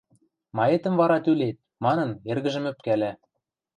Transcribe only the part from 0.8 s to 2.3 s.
вара тӱлет?– манын,